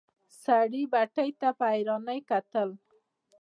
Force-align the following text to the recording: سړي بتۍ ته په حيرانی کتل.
سړي 0.43 0.83
بتۍ 0.91 1.29
ته 1.39 1.49
په 1.57 1.65
حيرانی 1.73 2.19
کتل. 2.29 2.69